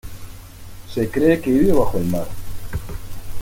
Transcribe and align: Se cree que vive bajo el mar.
Se 0.91 1.11
cree 1.11 1.39
que 1.39 1.51
vive 1.51 1.73
bajo 1.73 1.99
el 1.99 2.05
mar. 2.05 2.25